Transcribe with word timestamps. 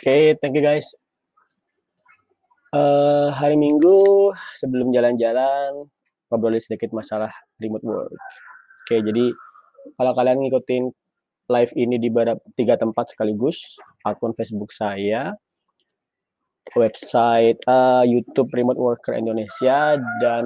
okay, 0.00 0.32
thank 0.40 0.56
you 0.56 0.64
guys. 0.64 0.96
Uh, 2.72 3.28
hari 3.36 3.60
Minggu 3.60 4.32
sebelum 4.56 4.88
jalan-jalan 4.88 5.84
ngobrolin 6.32 6.62
sedikit 6.62 6.96
masalah 6.96 7.28
remote 7.60 7.84
work. 7.84 8.08
Oke, 8.08 8.96
okay, 8.96 9.00
jadi 9.04 9.28
kalau 10.00 10.16
kalian 10.16 10.40
ngikutin 10.40 10.88
live 11.52 11.72
ini 11.76 12.00
di 12.00 12.08
tiga 12.56 12.80
tempat 12.80 13.12
sekaligus, 13.12 13.76
akun 14.08 14.32
Facebook 14.32 14.72
saya, 14.72 15.36
website 16.72 17.60
uh, 17.68 18.06
YouTube 18.06 18.48
Remote 18.56 18.80
Worker 18.80 19.12
Indonesia 19.18 20.00
dan 20.22 20.44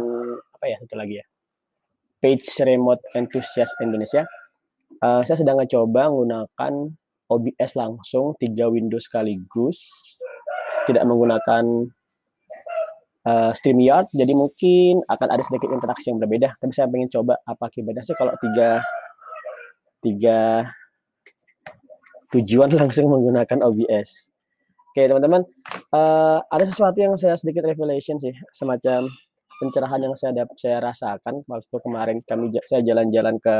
apa 0.56 0.64
ya 0.66 0.76
satu 0.82 0.96
lagi 0.98 1.20
ya 1.20 1.26
page 2.24 2.48
Remote 2.64 3.04
Enthusiast 3.12 3.76
Indonesia. 3.84 4.24
Uh, 5.04 5.20
saya 5.28 5.36
sedang 5.36 5.60
mencoba 5.60 6.08
menggunakan 6.08 6.96
OBS 7.30 7.76
langsung 7.78 8.36
tiga 8.36 8.68
Windows 8.68 9.08
sekaligus, 9.08 9.80
tidak 10.84 11.04
menggunakan 11.08 11.88
uh, 13.24 13.52
StreamYard, 13.56 14.12
jadi 14.12 14.32
mungkin 14.36 15.00
akan 15.08 15.28
ada 15.32 15.42
sedikit 15.42 15.72
interaksi 15.72 16.12
yang 16.12 16.20
berbeda. 16.20 16.56
Tapi 16.60 16.72
saya 16.72 16.88
ingin 16.92 17.10
coba 17.20 17.40
apa 17.48 17.68
akibatnya 17.68 18.04
sih 18.04 18.16
kalau 18.16 18.36
tiga 18.40 18.84
tiga 20.04 20.68
tujuan 22.36 22.70
langsung 22.80 23.08
menggunakan 23.08 23.64
OBS. 23.64 24.34
Oke 24.94 25.10
teman-teman, 25.10 25.42
uh, 25.90 26.38
ada 26.54 26.62
sesuatu 26.62 27.02
yang 27.02 27.18
saya 27.18 27.34
sedikit 27.34 27.66
revelation 27.66 28.14
sih, 28.22 28.30
semacam 28.54 29.10
pencerahan 29.58 29.98
yang 30.02 30.14
saya 30.14 30.44
dapat 30.44 30.54
saya 30.54 30.78
rasakan 30.78 31.42
waktu 31.50 31.76
kemarin 31.82 32.18
kami 32.22 32.50
saya 32.62 32.78
jalan-jalan 32.86 33.42
ke 33.42 33.56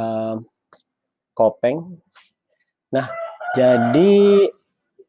uh, 0.00 0.36
Kopeng. 1.36 2.00
Nah, 2.92 3.08
jadi 3.56 4.48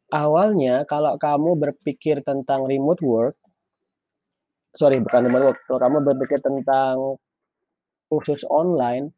awalnya 0.07 0.87
kalau 0.87 1.19
kamu 1.19 1.59
berpikir 1.59 2.23
tentang 2.23 2.63
remote 2.63 3.03
work, 3.03 3.35
sorry 4.71 5.03
bukan 5.03 5.27
remote 5.27 5.45
work, 5.51 5.59
kalau 5.67 5.79
kamu 5.83 5.97
berpikir 6.15 6.39
tentang 6.39 7.19
kursus 8.07 8.47
online, 8.47 9.11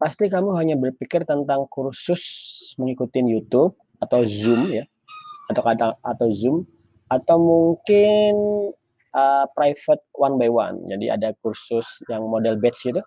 pasti 0.00 0.32
kamu 0.32 0.56
hanya 0.56 0.74
berpikir 0.80 1.28
tentang 1.28 1.68
kursus 1.68 2.22
mengikuti 2.80 3.20
YouTube 3.20 3.76
atau 4.00 4.24
Zoom 4.24 4.72
ya 4.72 4.84
atau 5.52 5.62
kata 5.62 5.96
atau 6.02 6.28
Zoom 6.32 6.66
atau 7.08 7.36
mungkin 7.38 8.32
uh, 9.14 9.44
private 9.54 10.02
one 10.16 10.36
by 10.36 10.50
one. 10.50 10.82
Jadi 10.90 11.06
ada 11.08 11.32
kursus 11.40 11.86
yang 12.10 12.26
model 12.26 12.58
batch 12.58 12.90
gitu. 12.90 13.02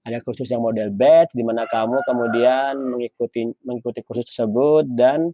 Ada 0.00 0.24
kursus 0.24 0.48
yang 0.48 0.64
model 0.64 0.88
batch 0.96 1.36
di 1.36 1.44
mana 1.44 1.68
kamu 1.68 2.00
kemudian 2.08 2.72
mengikuti 2.80 3.52
mengikuti 3.64 4.00
kursus 4.00 4.32
tersebut 4.32 4.88
dan 4.96 5.28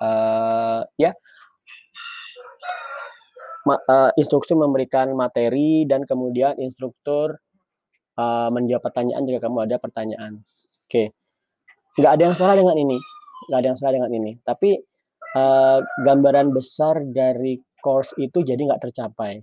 uh, 0.00 0.84
ya 1.00 1.16
ma, 3.64 3.76
uh, 3.80 4.10
instruktur 4.14 4.54
memberikan 4.60 5.10
materi 5.16 5.88
dan 5.88 6.04
kemudian 6.04 6.54
instruktur 6.60 7.40
uh, 8.20 8.48
menjawab 8.52 8.86
pertanyaan 8.86 9.26
jika 9.26 9.48
kamu 9.48 9.66
ada 9.66 9.76
pertanyaan. 9.82 10.32
Oke, 10.86 10.86
okay. 10.86 11.06
nggak 11.98 12.12
ada 12.14 12.22
yang 12.30 12.36
salah 12.38 12.54
dengan 12.54 12.76
ini, 12.78 12.96
nggak 13.50 13.58
ada 13.58 13.68
yang 13.74 13.78
salah 13.78 13.94
dengan 13.98 14.10
ini. 14.14 14.32
Tapi 14.46 14.70
uh, 15.34 15.78
gambaran 16.06 16.54
besar 16.54 17.02
dari 17.10 17.58
course 17.82 18.14
itu 18.22 18.46
jadi 18.46 18.58
nggak 18.58 18.82
tercapai. 18.86 19.42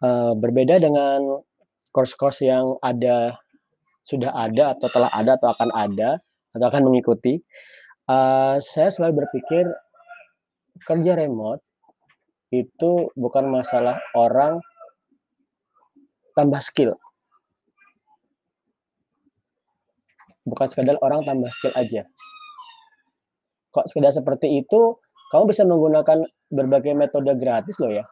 Uh, 0.00 0.32
berbeda 0.32 0.80
dengan 0.80 1.44
course-course 1.90 2.46
yang 2.46 2.78
ada 2.80 3.38
sudah 4.06 4.32
ada 4.32 4.74
atau 4.74 4.88
telah 4.90 5.10
ada 5.12 5.36
atau 5.36 5.48
akan 5.54 5.70
ada 5.74 6.10
atau 6.50 6.66
akan 6.66 6.90
mengikuti, 6.90 7.38
uh, 8.10 8.58
saya 8.58 8.90
selalu 8.90 9.22
berpikir 9.26 9.70
kerja 10.86 11.12
remote 11.14 11.62
itu 12.50 13.14
bukan 13.14 13.46
masalah 13.46 14.02
orang 14.18 14.58
tambah 16.34 16.58
skill. 16.58 16.98
Bukan 20.42 20.66
sekadar 20.66 20.98
orang 20.98 21.22
tambah 21.22 21.52
skill 21.54 21.76
aja 21.78 22.02
kok 23.70 23.86
sekedar 23.86 24.10
seperti 24.10 24.62
itu 24.62 24.98
kamu 25.30 25.54
bisa 25.54 25.62
menggunakan 25.62 26.26
berbagai 26.50 26.94
metode 26.94 27.30
gratis 27.38 27.78
loh 27.78 27.90
ya 27.90 28.04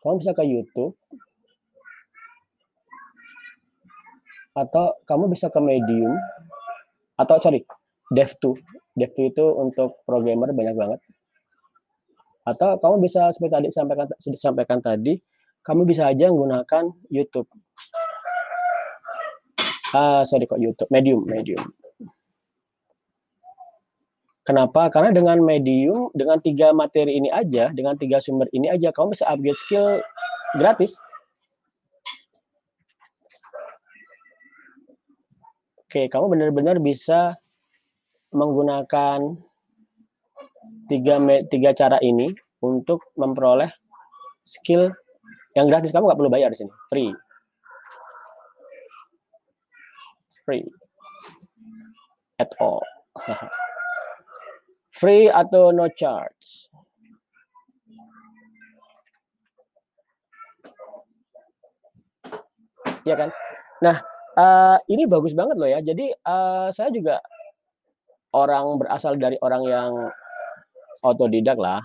kamu 0.00 0.24
bisa 0.24 0.32
ke 0.32 0.44
YouTube 0.48 0.96
atau 4.52 4.96
kamu 5.08 5.32
bisa 5.32 5.48
ke 5.48 5.60
Medium 5.60 6.12
atau 7.16 7.36
sorry 7.40 7.64
Dev2 8.12 8.56
Dev2 8.92 9.18
itu 9.32 9.44
untuk 9.56 10.04
programmer 10.04 10.52
banyak 10.52 10.76
banget. 10.76 11.00
Atau 12.42 12.76
kamu 12.76 13.06
bisa 13.06 13.30
seperti 13.32 13.52
tadi 13.54 13.68
sampaikan 13.72 14.06
sampaikan 14.36 14.78
tadi 14.82 15.16
kamu 15.62 15.86
bisa 15.86 16.10
aja 16.10 16.28
menggunakan 16.28 16.90
YouTube. 17.08 17.48
Ah 19.96 20.26
sorry 20.28 20.44
kok 20.44 20.60
YouTube. 20.60 20.90
Medium 20.92 21.24
Medium. 21.24 21.62
Kenapa? 24.42 24.90
Karena 24.90 25.14
dengan 25.14 25.38
medium, 25.38 26.10
dengan 26.18 26.42
tiga 26.42 26.74
materi 26.74 27.14
ini 27.14 27.30
aja, 27.30 27.70
dengan 27.70 27.94
tiga 27.94 28.18
sumber 28.18 28.50
ini 28.50 28.74
aja, 28.74 28.90
kamu 28.90 29.14
bisa 29.14 29.30
upgrade 29.30 29.54
skill 29.54 30.02
gratis. 30.58 30.98
Oke, 35.92 36.08
kamu 36.08 36.32
benar-benar 36.32 36.80
bisa 36.80 37.36
menggunakan 38.32 39.36
tiga 40.88 41.20
tiga 41.52 41.76
cara 41.76 42.00
ini 42.00 42.32
untuk 42.64 43.12
memperoleh 43.12 43.68
skill 44.48 44.88
yang 45.52 45.68
gratis. 45.68 45.92
Kamu 45.92 46.08
nggak 46.08 46.16
perlu 46.16 46.32
bayar 46.32 46.48
di 46.48 46.64
sini, 46.64 46.72
free. 46.88 47.12
Free. 50.48 50.64
At 52.40 52.48
all. 52.56 52.80
Free 54.96 55.28
atau 55.28 55.76
no 55.76 55.92
charge? 55.92 56.72
Ya 63.04 63.12
kan? 63.12 63.28
Nah, 63.84 64.00
uh, 64.36 64.76
ini 64.88 65.04
bagus 65.08 65.32
banget 65.36 65.56
loh 65.58 65.68
ya. 65.68 65.80
Jadi 65.80 66.12
uh, 66.24 66.68
saya 66.72 66.88
juga 66.92 67.20
orang 68.32 68.80
berasal 68.80 69.16
dari 69.20 69.36
orang 69.40 69.62
yang 69.68 69.90
otodidak 71.04 71.58
lah. 71.60 71.80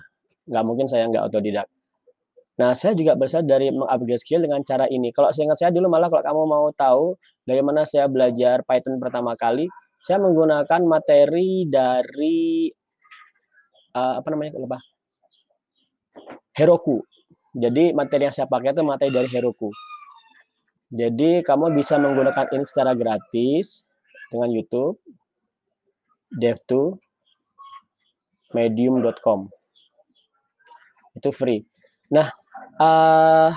Nggak 0.48 0.64
mungkin 0.64 0.86
saya 0.88 1.08
nggak 1.08 1.28
otodidak. 1.28 1.66
Nah, 2.58 2.74
saya 2.74 2.90
juga 2.98 3.14
berasal 3.14 3.46
dari 3.46 3.70
mengupgrade 3.70 4.18
skill 4.18 4.42
dengan 4.42 4.66
cara 4.66 4.90
ini. 4.90 5.14
Kalau 5.14 5.30
saya 5.30 5.46
ingat 5.46 5.58
saya 5.62 5.70
dulu 5.70 5.86
malah 5.86 6.10
kalau 6.10 6.26
kamu 6.26 6.42
mau 6.42 6.66
tahu 6.74 7.14
dari 7.46 7.62
mana 7.62 7.86
saya 7.86 8.10
belajar 8.10 8.66
Python 8.66 8.98
pertama 8.98 9.38
kali, 9.38 9.70
saya 10.02 10.18
menggunakan 10.18 10.82
materi 10.82 11.70
dari 11.70 12.66
uh, 13.94 14.18
apa 14.18 14.28
namanya 14.34 14.58
lupa 14.58 14.82
Heroku. 16.58 16.98
Jadi 17.54 17.94
materi 17.94 18.26
yang 18.26 18.34
saya 18.34 18.50
pakai 18.50 18.74
itu 18.74 18.82
materi 18.82 19.14
dari 19.14 19.30
Heroku. 19.30 19.70
Jadi 20.88 21.44
kamu 21.44 21.76
bisa 21.76 22.00
menggunakan 22.00 22.48
ini 22.48 22.64
secara 22.64 22.96
gratis 22.96 23.84
dengan 24.32 24.48
YouTube, 24.48 24.96
dev2, 26.32 26.96
medium.com. 28.56 29.52
Itu 31.12 31.28
free. 31.28 31.60
Nah, 32.08 32.32
uh, 32.80 33.52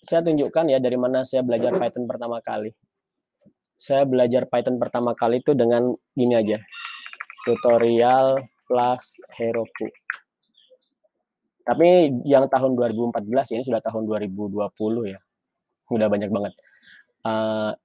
saya 0.00 0.20
tunjukkan 0.24 0.72
ya 0.72 0.80
dari 0.80 0.96
mana 0.96 1.20
saya 1.28 1.44
belajar 1.44 1.76
Python 1.76 2.08
pertama 2.08 2.40
kali. 2.40 2.72
Saya 3.76 4.08
belajar 4.08 4.48
Python 4.48 4.80
pertama 4.80 5.12
kali 5.12 5.44
itu 5.44 5.52
dengan 5.52 5.92
gini 6.16 6.32
aja. 6.32 6.56
Tutorial 7.44 8.40
plus 8.64 9.20
Heroku. 9.36 9.90
Tapi 11.62 12.10
yang 12.26 12.48
tahun 12.48 12.74
2014 12.74 13.54
ini 13.54 13.62
sudah 13.62 13.84
tahun 13.84 14.08
2020 14.08 15.12
ya. 15.12 15.20
Sudah 15.92 16.08
banyak 16.08 16.32
banget. 16.32 16.56
Uh, 17.20 17.76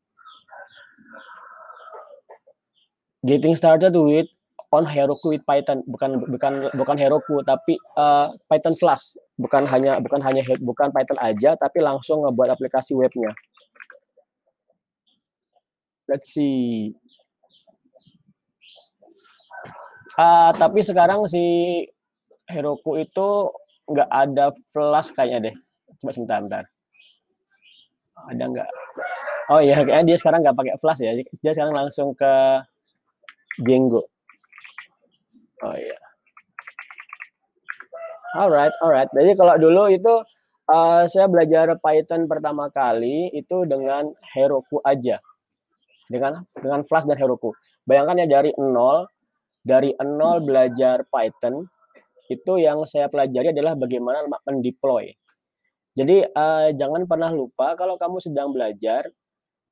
getting 3.27 3.51
started 3.59 3.91
with 3.91 4.31
on 4.71 4.87
Heroku 4.87 5.35
with 5.35 5.43
Python 5.43 5.83
bukan 5.87 6.23
bukan 6.27 6.71
bukan 6.71 6.95
Heroku 6.95 7.43
tapi 7.43 7.75
uh, 7.99 8.31
Python 8.47 8.79
Flash 8.79 9.19
bukan 9.35 9.67
hanya 9.67 9.99
bukan 9.99 10.23
hanya 10.23 10.43
bukan 10.63 10.91
Python 10.95 11.19
aja 11.19 11.59
tapi 11.59 11.83
langsung 11.83 12.23
ngebuat 12.23 12.55
aplikasi 12.55 12.95
webnya. 12.95 13.35
Let's 16.07 16.31
see. 16.31 16.95
Uh, 20.15 20.55
tapi 20.55 20.79
sekarang 20.81 21.27
si 21.27 21.43
Heroku 22.47 22.95
itu 22.95 23.51
nggak 23.91 24.07
ada 24.07 24.55
flash 24.71 25.11
kayaknya 25.11 25.51
deh. 25.51 25.55
Coba 25.99 26.11
sebentar, 26.15 26.39
bentar. 26.39 26.63
Ada 28.25 28.43
nggak? 28.49 28.69
Oh 29.53 29.61
iya, 29.63 29.79
kayaknya 29.85 30.13
dia 30.13 30.17
sekarang 30.17 30.41
nggak 30.43 30.57
pakai 30.57 30.75
flash 30.81 31.01
ya. 31.05 31.13
Dia 31.15 31.51
sekarang 31.53 31.77
langsung 31.77 32.17
ke 32.17 32.33
Django. 33.61 34.09
Oh 35.63 35.75
iya. 35.77 35.97
Alright 38.37 38.73
alright. 38.83 39.09
Jadi 39.15 39.33
kalau 39.39 39.55
dulu 39.55 39.89
itu, 39.89 40.13
eee, 40.69 41.01
saya 41.09 41.25
belajar 41.31 41.73
Python 41.79 42.27
pertama 42.27 42.67
kali 42.69 43.31
itu 43.31 43.63
dengan 43.65 44.11
Heroku 44.35 44.83
aja. 44.83 45.17
Dengan 46.11 46.43
dengan 46.59 46.83
Flask 46.83 47.07
dan 47.07 47.17
Heroku. 47.17 47.55
Bayangkan 47.87 48.19
ya 48.21 48.27
dari 48.27 48.51
nol, 48.59 49.07
dari 49.63 49.95
nol 50.03 50.43
belajar 50.43 51.07
Python, 51.07 51.65
itu 52.27 52.59
yang 52.59 52.83
saya 52.83 53.07
pelajari 53.07 53.55
adalah 53.55 53.79
bagaimana 53.79 54.27
ma 54.27 54.37
mendeploy. 54.43 55.15
Jadi, 55.97 56.17
eee, 56.29 56.67
jangan 56.77 57.09
pernah 57.09 57.33
lupa 57.33 57.73
kalau 57.73 57.97
kamu 57.97 58.21
sedang 58.21 58.53
belajar, 58.53 59.09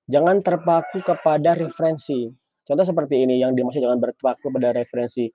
jangan 0.10 0.42
terpaku 0.42 1.01
kepada 1.06 1.54
referensi. 1.54 2.33
Contoh 2.66 2.86
seperti 2.86 3.22
ini 3.30 3.38
yang 3.42 3.54
dimaksud 3.54 3.81
dengan 3.86 4.01
berpaku 4.01 4.50
pada 4.50 4.74
referensi, 4.74 5.30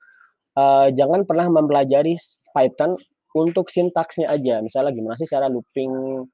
eee, 0.58 0.86
jangan 0.98 1.22
pernah 1.30 1.46
mempelajari 1.46 2.18
Python 2.50 2.98
untuk 3.38 3.70
sintaksnya 3.70 4.26
aja, 4.26 4.58
misalnya 4.58 4.90
gimana 4.90 5.14
sih 5.14 5.30
cara 5.30 5.46
looping, 5.46 6.26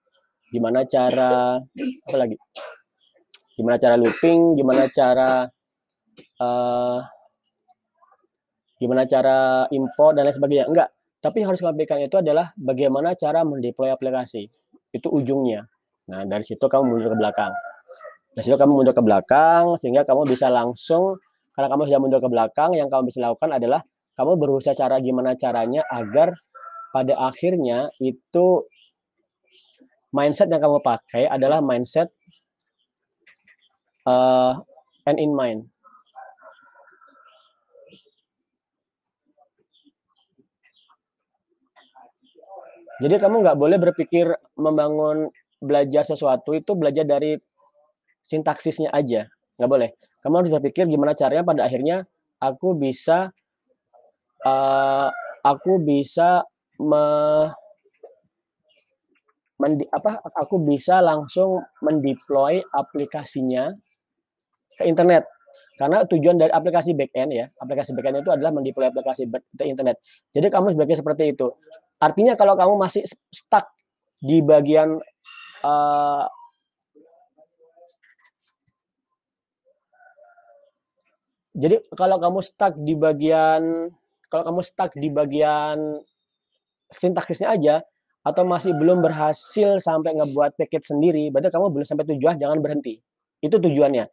gimana 0.49 0.89
cara 0.89 1.61
apa 2.09 2.17
lagi, 2.17 2.37
gimana 3.61 3.77
cara 3.77 3.97
looping, 4.01 4.57
gimana 4.57 4.89
cara, 4.89 5.45
eee 6.41 6.99
gimana 8.81 9.05
cara 9.09 9.65
import 9.73 10.17
dan 10.17 10.29
lain 10.29 10.37
sebagainya, 10.37 10.67
enggak. 10.69 10.89
Tapi 11.27 11.43
yang 11.43 11.51
harus 11.51 11.59
kamu 11.59 11.75
pikirkan 11.83 12.07
itu 12.07 12.17
adalah 12.23 12.55
bagaimana 12.55 13.19
cara 13.19 13.43
mendeploy 13.43 13.91
aplikasi, 13.91 14.47
itu 14.95 15.09
ujungnya. 15.11 15.67
Nah, 16.07 16.23
dari 16.23 16.47
situ 16.47 16.63
kamu 16.63 16.87
mundur 16.87 17.11
ke 17.11 17.19
belakang. 17.19 17.51
Dari 18.39 18.47
situ 18.47 18.55
kamu 18.55 18.71
mundur 18.79 18.95
ke 18.95 19.03
belakang, 19.03 19.75
sehingga 19.83 20.07
kamu 20.07 20.23
bisa 20.31 20.47
langsung 20.47 21.19
karena 21.59 21.67
kamu 21.67 21.83
sudah 21.91 21.99
mundur 21.99 22.21
ke 22.23 22.31
belakang, 22.31 22.79
yang 22.79 22.87
kamu 22.87 23.11
bisa 23.11 23.27
lakukan 23.27 23.59
adalah 23.59 23.83
kamu 24.15 24.39
berusaha 24.39 24.79
cara 24.79 25.03
gimana 25.03 25.35
caranya 25.35 25.83
agar 25.91 26.31
pada 26.95 27.19
akhirnya 27.19 27.91
itu 27.99 28.63
mindset 30.15 30.47
yang 30.47 30.63
kamu 30.63 30.79
pakai 30.79 31.27
adalah 31.27 31.59
mindset 31.59 32.15
eee, 34.07 34.53
end 35.11 35.19
in 35.19 35.35
mind. 35.35 35.67
Jadi 43.03 43.15
kamu 43.21 43.45
nggak 43.45 43.59
boleh 43.61 43.77
berpikir 43.77 44.25
membangun 44.57 45.29
belajar 45.61 46.05
sesuatu 46.05 46.57
itu 46.57 46.73
belajar 46.77 47.05
dari 47.05 47.37
sintaksisnya 48.25 48.91
aja, 48.93 49.29
nggak 49.61 49.71
boleh. 49.71 49.91
Kamu 50.25 50.35
harus 50.45 50.53
berpikir 50.57 50.89
gimana 50.89 51.13
caranya 51.17 51.45
pada 51.47 51.63
akhirnya 51.69 52.05
aku 52.41 52.77
bisa, 52.81 53.33
eee, 54.45 55.09
aku 55.45 55.73
bisa 55.85 56.43
me 56.81 57.05
mendi 59.57 59.85
apa, 59.89 60.21
aku 60.37 60.61
bisa 60.69 61.01
langsung 61.01 61.65
mendeploy 61.81 62.61
aplikasinya 62.77 63.73
ke 64.77 64.85
internet. 64.89 65.25
Karena 65.77 66.09
tujuan 66.09 66.41
dari 66.41 66.49
aplikasi 66.49 66.97
backend 66.97 67.37
ya, 67.37 67.47
aplikasi 67.61 67.93
backend 67.93 68.25
itu 68.25 68.33
adalah 68.33 68.49
mendeploy 68.49 68.89
aplikasi 68.89 69.29
internet. 69.61 70.01
Jadi 70.33 70.49
kamu 70.49 70.73
berpikir 70.73 71.05
seperti 71.05 71.37
itu. 71.37 71.47
Artinya 72.01 72.33
kalau 72.37 72.57
kamu 72.57 72.81
masih 72.81 73.05
stuck 73.33 73.69
di 74.25 74.41
bagian, 74.41 74.97
eee 75.65 76.25
jadi 81.57 81.77
kalau 81.97 82.21
kamu 82.21 82.41
stuck 82.45 82.77
di 82.85 82.93
bagian 82.97 83.89
kalau 84.29 84.45
kamu 84.49 84.61
stuck 84.61 84.93
di 84.97 85.09
bagian 85.09 86.05
sintaksisnya 86.93 87.53
aja, 87.53 87.77
atau 88.27 88.43
masih 88.43 88.75
belum 88.75 89.07
berhasil 89.07 89.79
sampai 89.79 90.19
ngebuat 90.19 90.59
package 90.59 90.91
sendiri, 90.91 91.31
berarti 91.31 91.55
kamu 91.55 91.71
belum 91.71 91.87
sampai 91.87 92.11
tujuan, 92.11 92.35
jangan 92.43 92.59
berhenti. 92.59 93.06
Itu 93.45 93.57
tujuannya. 93.61 94.05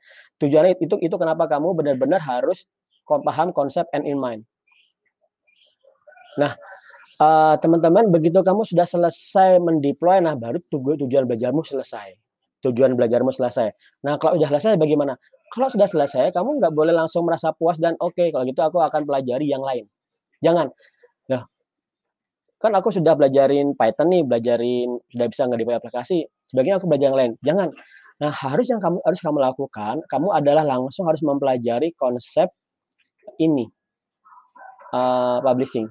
Tujuannya 0.41 0.79
itu 0.83 0.95
itu 0.99 1.15
kenapa 1.19 1.47
kamu 1.47 1.75
benar-benar 1.77 2.21
harus 2.23 2.67
paham 3.07 3.51
konsep 3.55 3.85
end 3.95 4.07
in 4.07 4.17
mind. 4.19 4.43
Nah, 6.41 6.51
eee, 7.21 7.53
teman-teman 7.63 8.05
begitu 8.13 8.39
kamu 8.41 8.63
sudah 8.67 8.87
selesai 8.87 9.59
mendeploy, 9.61 10.19
nah 10.23 10.35
baru 10.37 10.59
tujuan 10.71 11.25
belajarmu 11.29 11.61
selesai. 11.65 12.17
Tujuan 12.65 12.95
belajarmu 12.97 13.31
selesai. 13.33 13.69
Nah, 14.07 14.17
kalau 14.21 14.39
udah 14.39 14.49
selesai 14.49 14.79
bagaimana? 14.79 15.17
Kalau 15.53 15.69
sudah 15.69 15.87
selesai, 15.89 16.33
kamu 16.33 16.61
nggak 16.61 16.73
boleh 16.73 16.93
langsung 16.95 17.27
merasa 17.27 17.53
puas 17.53 17.77
dan, 17.77 17.93
"Oke, 18.01 18.31
kalau 18.33 18.45
gitu 18.47 18.61
aku 18.65 18.81
akan 18.81 19.05
pelajari 19.05 19.47
yang 19.49 19.61
lain." 19.61 19.85
Jangan. 20.43 20.71
Lah, 21.31 21.43
kan 22.61 22.71
aku 22.79 22.89
sudah 22.95 23.13
belajarin 23.19 23.75
Python 23.75 24.07
nih, 24.13 24.23
belajarin 24.23 24.89
sudah 25.11 25.27
bisa 25.27 25.43
nge-deploy 25.51 25.75
aplikasi, 25.77 26.23
sebaiknya 26.47 26.79
aku 26.79 26.87
belajar 26.87 27.11
yang 27.11 27.17
lain, 27.19 27.31
jangan. 27.43 27.69
Nah, 28.23 28.31
harus 28.31 28.71
yang 28.71 28.79
kamu 28.79 29.03
harus 29.03 29.19
kamu 29.19 29.35
lakukan, 29.43 29.99
kamu 30.07 30.27
adalah 30.31 30.63
langsung 30.63 31.03
harus 31.11 31.19
mempelajari 31.19 31.91
konsep 31.99 32.47
ini, 33.35 33.67
eee, 34.95 35.37
publishing. 35.43 35.87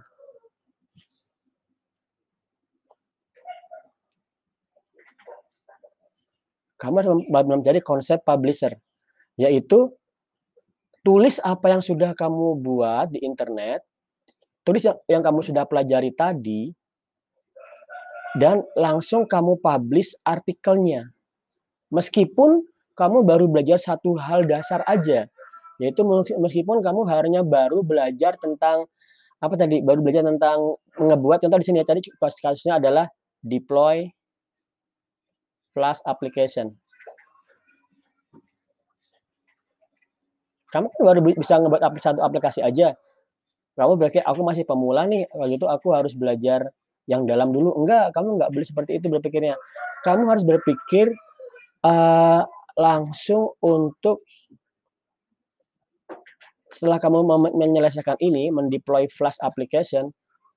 Kamu 6.80 6.94
harus 7.04 7.10
mem 7.12 7.20
mempelajari 7.52 7.84
konsep 7.84 8.24
publisher, 8.24 8.72
yaitu 9.36 9.92
tulis 11.04 11.36
apa 11.44 11.68
yang 11.68 11.82
sudah 11.84 12.16
kamu 12.16 12.56
buat 12.64 13.12
di 13.12 13.20
internet, 13.28 13.84
tulis 14.64 14.82
yang 14.88 14.98
yang 15.10 15.22
kamu 15.22 15.44
sudah 15.44 15.68
pelajari 15.68 16.16
tadi 16.16 16.72
dan 18.40 18.64
langsung 18.72 19.28
kamu 19.28 19.60
publish 19.60 20.16
artikelnya. 20.24 21.12
Meskipun 21.92 22.64
kamu 22.96 23.24
baru 23.28 23.44
belajar 23.52 23.76
satu 23.76 24.16
hal 24.16 24.48
dasar 24.48 24.80
aja, 24.88 25.28
yaitu 25.76 26.00
meski 26.02 26.32
meskipun 26.40 26.80
kamu 26.80 27.04
hanya 27.08 27.44
baru 27.44 27.84
belajar 27.84 28.36
tentang 28.40 28.88
apa 29.42 29.54
tadi, 29.60 29.84
baru 29.84 30.00
belajar 30.00 30.24
tentang 30.24 30.80
ngebuat 30.96 31.44
contoh 31.44 31.58
di 31.60 31.66
sini 31.68 31.84
ya, 31.84 31.86
tadi 31.86 32.00
kasusnya 32.16 32.80
adalah 32.80 33.06
deploy 33.44 34.08
Flask 35.72 36.04
application. 36.04 36.76
Kamu 40.72 40.88
kan 40.88 41.00
baru 41.04 41.20
bi 41.20 41.32
bisa 41.36 41.60
ngebuat 41.60 41.80
satu 42.00 42.20
aplikasi 42.24 42.60
aja. 42.64 42.96
Kamu 43.76 43.96
berpikir, 43.96 44.24
"Aku 44.24 44.44
masih 44.44 44.68
pemula 44.68 45.08
nih, 45.08 45.28
kalau 45.32 45.48
gitu 45.48 45.64
aku 45.68 45.96
harus 45.96 46.12
belajar 46.12 46.72
yang 47.08 47.24
dalam 47.24 47.52
dulu." 47.52 47.72
Enggak, 47.76 48.12
kamu 48.16 48.40
nggak 48.40 48.50
boleh 48.52 48.66
seperti 48.68 49.00
itu 49.00 49.08
berpikirnya. 49.08 49.56
Kamu 50.04 50.28
harus 50.28 50.44
berpikir, 50.44 51.12
eee, 51.84 52.40
langsung 52.78 53.54
untuk 53.62 54.22
setelah 56.72 56.96
kamu 57.02 57.20
menyelesaikan 57.52 58.16
ini, 58.22 58.48
mendeploy 58.48 59.04
Flask 59.12 59.36
application, 59.44 60.08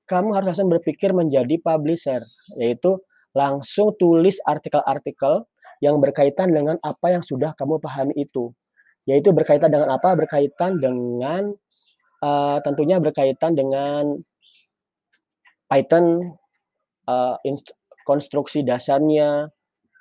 kamu 0.07 0.35
harus 0.37 0.55
langsung 0.55 0.71
berpikir 0.71 1.11
menjadi 1.11 1.59
publisher, 1.63 2.21
yaitu 2.61 2.99
langsung 3.35 3.91
tulis 3.99 4.39
artikel-artikel 4.47 5.43
yang 5.83 5.99
berkaitan 5.99 6.51
dengan 6.55 6.79
apa 6.83 7.11
yang 7.19 7.23
sudah 7.25 7.51
kamu 7.59 7.81
pahami 7.83 8.15
itu. 8.15 8.53
Yaitu 9.09 9.31
berkaitan 9.35 9.71
dengan 9.73 9.91
apa? 9.95 10.15
Berkaitan 10.17 10.79
dengan, 10.79 11.51
eee, 12.23 12.57
tentunya 12.65 12.97
berkaitan 13.03 13.53
dengan 13.57 14.19
Python, 15.69 16.37
inst 17.45 17.73
konstruksi 18.05 18.61
dasarnya, 18.65 19.49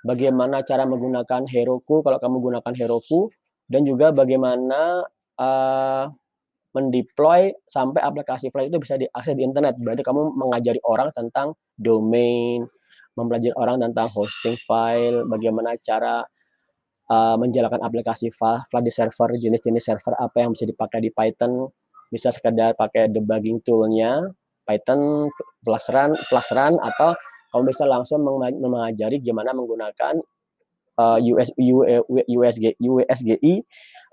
bagaimana 0.04 0.62
cara 0.62 0.84
menggunakan 0.84 1.48
Heroku 1.48 2.04
kalau 2.04 2.18
kamu 2.20 2.36
gunakan 2.52 2.74
Heroku, 2.76 3.32
dan 3.66 3.88
juga 3.88 4.12
bagaimana, 4.12 5.02
eee, 5.40 6.04
mendeploy 6.76 7.54
sampai 7.70 8.02
aplikasi 8.02 8.50
Flask 8.52 8.68
itu 8.68 8.78
bisa 8.82 8.94
diakses 9.00 9.34
di 9.38 9.42
internet. 9.46 9.78
Berarti 9.80 10.02
kamu 10.04 10.36
mengajari 10.36 10.80
orang 10.84 11.10
tentang 11.16 11.56
domain, 11.78 12.66
mempelajari 13.16 13.54
orang 13.56 13.80
tentang 13.82 14.10
hosting 14.12 14.58
file, 14.68 15.24
bagaimana 15.30 15.78
cara, 15.80 16.26
eee, 17.10 17.36
menjalankan 17.40 17.80
aplikasi 17.82 18.30
fa 18.34 18.64
Flask 18.68 18.84
di 18.86 18.92
server, 18.94 19.28
jenis-jenis 19.38 19.84
server 19.84 20.14
apa 20.20 20.44
yang 20.44 20.52
bisa 20.56 20.66
dipakai 20.68 21.00
di 21.04 21.10
Python, 21.14 21.70
bisa 22.12 22.30
sekedar 22.34 22.76
pakai 22.78 23.10
debugging 23.10 23.62
tool-nya, 23.66 24.22
Python, 24.68 25.28
Flask 25.64 25.92
run 25.92 26.12
Flask 26.28 26.52
run, 26.56 26.76
atau 26.80 27.16
kamu 27.54 27.70
bisa 27.70 27.86
langsung 27.86 28.26
mengajari 28.58 29.22
gimana 29.22 29.54
menggunakan, 29.54 30.18
eee, 30.98 31.18
US 31.30 31.54
USG 32.26 32.74
UWSGI 32.82 33.54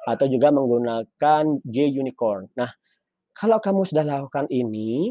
atau 0.05 0.25
juga 0.29 0.53
menggunakan 0.53 1.43
JUnicorn. 1.65 2.53
Nah, 2.53 2.69
kalau 3.33 3.57
kamu 3.57 3.81
sudah 3.89 4.05
lakukan 4.05 4.45
ini, 4.53 5.10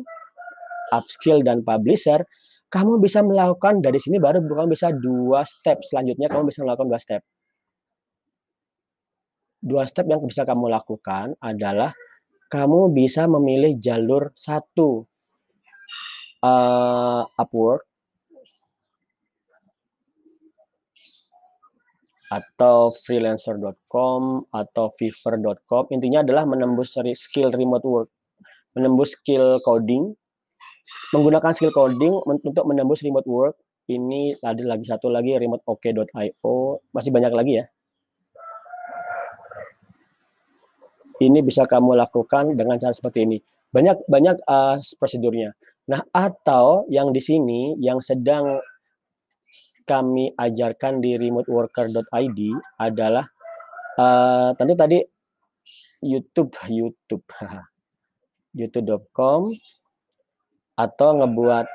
upskill 0.94 1.42
dan 1.42 1.66
publisher, 1.66 2.22
kamu 2.70 3.02
bisa 3.02 3.18
melakukan 3.26 3.82
dari 3.82 3.98
sini 3.98 4.22
baru 4.22 4.46
kamu 4.46 4.78
bisa 4.78 4.94
2 4.94 5.02
step 5.42 5.82
selanjutnya 5.82 6.30
kamu 6.30 6.54
bisa 6.54 6.62
melakukan 6.62 6.86
2 6.86 7.02
step. 7.02 7.22
2 9.66 9.90
step 9.90 10.06
yang 10.06 10.22
bisa 10.22 10.46
kamu 10.46 10.70
lakukan 10.70 11.34
adalah 11.42 11.90
kamu 12.46 12.94
bisa 12.94 13.26
memilih 13.26 13.74
jalur 13.74 14.30
1 14.38 14.62
uh, 16.46 17.26
Upwork 17.26 17.89
atau 22.30 22.94
freelancer.com 22.94 24.46
atau 24.54 24.86
fiverr.com 24.94 25.90
intinya 25.90 26.22
adalah 26.22 26.46
menembus 26.46 26.94
skill 27.18 27.50
remote 27.50 27.82
work. 27.82 28.08
Menembus 28.78 29.18
skill 29.18 29.58
coding. 29.66 30.14
Menggunakan 31.10 31.50
skill 31.58 31.74
coding 31.74 32.14
untuk 32.22 32.64
menembus 32.70 33.02
remote 33.02 33.26
work. 33.26 33.58
Ini 33.90 34.38
ada 34.46 34.62
lagi 34.62 34.86
satu 34.86 35.10
lagi 35.10 35.34
remoteok.io 35.34 36.56
masih 36.94 37.10
banyak 37.10 37.34
lagi 37.34 37.52
ya? 37.58 37.64
Ini 41.20 41.42
bisa 41.42 41.66
kamu 41.66 41.98
lakukan 41.98 42.54
dengan 42.54 42.78
cara 42.78 42.94
seperti 42.94 43.26
ini. 43.26 43.42
Banyak 43.74 44.06
banyak 44.06 44.36
uh, 44.46 44.78
prosedurnya. 44.96 45.52
Nah 45.90 46.06
atau 46.14 46.86
yang 46.86 47.10
di 47.10 47.18
sini 47.18 47.74
yang 47.82 47.98
sedang 47.98 48.62
kami 49.90 50.30
ajarkan 50.38 51.02
di 51.02 51.18
remoteworker.id 51.18 52.40
adalah 52.78 53.26
uh, 53.98 54.54
tentu 54.54 54.78
tadi 54.78 55.02
YouTube 55.98 56.54
YouTube. 56.70 57.26
Youtube.com 58.58 59.50
atau 60.74 61.08
ngebuat 61.22 61.66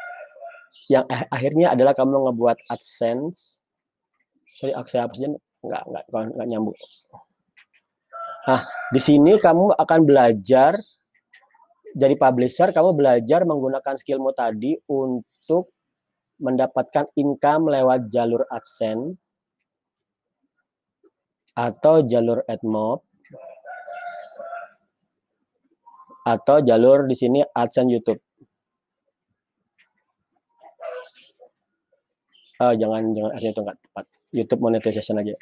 yang 0.91 1.07
eh, 1.07 1.23
akhirnya 1.31 1.71
adalah 1.71 1.95
kamu 1.95 2.31
ngebuat 2.31 2.67
AdSense. 2.67 3.63
Sorry 4.47 4.71
aksi 4.71 4.95
apa 4.99 5.11
saja 5.15 5.27
nggak 5.63 5.83
nggak 5.87 6.03
nggak 6.35 6.47
nyambung. 6.51 6.75
Nah 8.47 8.61
di 8.91 9.01
sini 9.03 9.39
kamu 9.39 9.75
akan 9.75 9.99
belajar 10.03 10.79
dari 11.95 12.19
publisher 12.19 12.75
kamu 12.75 12.91
belajar 12.91 13.47
menggunakan 13.47 13.95
skillmu 13.95 14.35
tadi 14.35 14.75
untuk 14.91 15.23
mendapatkan 16.39 17.07
income 17.15 17.71
lewat 17.71 18.11
jalur 18.11 18.43
AdSense 18.51 19.19
atau 21.55 22.03
jalur 22.03 22.43
AdMob 22.51 22.99
atau 26.25 26.57
jalur 26.65 27.07
di 27.07 27.15
sini 27.15 27.39
AdSense 27.45 27.91
YouTube. 27.91 28.21
Oh, 32.59 32.73
jangan 32.75 33.15
jangan 33.15 33.31
AdSense 33.35 33.53
itu 33.55 33.61
nggak 33.63 33.79
tepat. 33.79 34.05
YouTube 34.35 34.61
monetization 34.61 35.15
aja. 35.21 35.35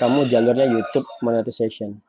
Kamu 0.00 0.28
jalurnya 0.32 0.64
YouTube 0.72 1.04
monetization. 1.20 2.00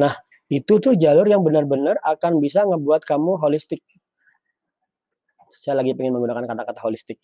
Nah, 0.00 0.16
itu 0.48 0.80
tuh 0.80 0.96
jalur 0.96 1.28
yang 1.28 1.44
benar-benar 1.44 2.00
akan 2.00 2.40
bisa 2.40 2.64
ngebuat 2.64 3.04
kamu 3.04 3.36
holistik. 3.36 3.84
Saya 5.52 5.84
lagi 5.84 5.92
pengen 5.92 6.16
menggunakan 6.16 6.48
kata-kata 6.48 6.80
holistik. 6.80 7.20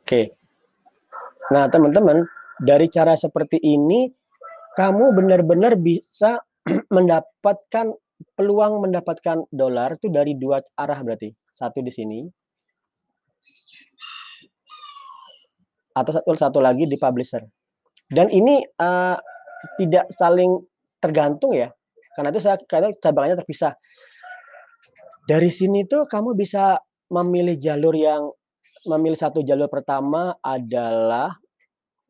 Oke. 0.00 0.34
Nah, 1.52 1.68
teman-teman, 1.68 2.24
dari 2.58 2.88
cara 2.88 3.14
seperti 3.14 3.60
ini 3.60 4.10
kamu 4.74 5.12
benar-benar 5.14 5.76
bisa 5.76 6.40
mendapatkan 6.96 7.92
peluang 8.34 8.84
mendapatkan 8.84 9.48
dolar 9.52 9.96
itu 10.00 10.08
dari 10.08 10.34
dua 10.34 10.64
arah 10.74 10.98
berarti. 11.04 11.30
Satu 11.50 11.84
di 11.84 11.92
sini, 11.92 12.24
atau 15.94 16.10
satu, 16.16 16.30
satu 16.38 16.58
lagi 16.62 16.86
di 16.86 16.96
publisher. 16.96 17.42
Dan 18.10 18.30
ini 18.30 18.62
uh, 18.80 19.16
tidak 19.78 20.10
saling 20.14 20.58
tergantung 20.98 21.54
ya, 21.54 21.70
karena 22.16 22.28
itu 22.34 22.40
saya 22.42 22.58
karena 22.66 22.90
cabangannya 22.98 23.38
terpisah. 23.40 23.74
Dari 25.28 25.50
sini 25.52 25.86
tuh 25.86 26.10
kamu 26.10 26.34
bisa 26.34 26.80
memilih 27.10 27.54
jalur 27.58 27.94
yang 27.94 28.30
memilih 28.88 29.18
satu 29.18 29.44
jalur 29.44 29.68
pertama 29.68 30.34
adalah 30.40 31.36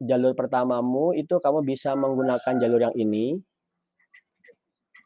jalur 0.00 0.32
pertamamu 0.32 1.12
itu 1.12 1.36
kamu 1.36 1.60
bisa 1.66 1.92
menggunakan 1.92 2.56
jalur 2.56 2.80
yang 2.80 2.94
ini 2.96 3.36